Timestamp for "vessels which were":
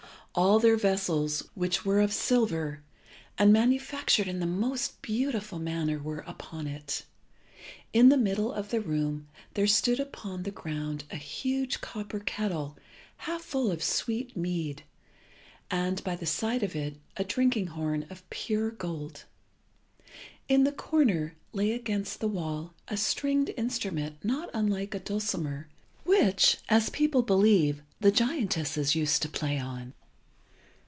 0.77-1.99